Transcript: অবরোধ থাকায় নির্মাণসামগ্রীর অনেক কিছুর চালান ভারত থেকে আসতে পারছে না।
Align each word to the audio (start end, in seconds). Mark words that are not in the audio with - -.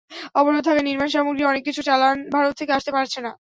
অবরোধ 0.35 0.61
থাকায় 0.65 0.87
নির্মাণসামগ্রীর 0.87 1.49
অনেক 1.51 1.63
কিছুর 1.67 1.87
চালান 1.89 2.17
ভারত 2.33 2.53
থেকে 2.59 2.71
আসতে 2.73 2.91
পারছে 2.93 3.19
না। 3.21 3.31